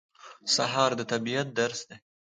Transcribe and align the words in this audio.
سهار 0.55 0.91
د 0.99 1.01
طبیعت 1.11 1.47
درس 1.59 1.79
دی. 1.89 1.95